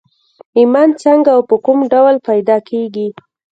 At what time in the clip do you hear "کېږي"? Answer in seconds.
2.69-3.07